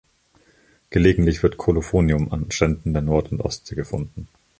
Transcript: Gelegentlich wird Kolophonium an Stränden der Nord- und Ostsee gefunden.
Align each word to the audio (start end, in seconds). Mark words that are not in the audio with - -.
Gelegentlich 0.89 1.43
wird 1.43 1.57
Kolophonium 1.59 2.31
an 2.33 2.49
Stränden 2.49 2.91
der 2.93 3.03
Nord- 3.03 3.31
und 3.31 3.39
Ostsee 3.41 3.75
gefunden. 3.75 4.27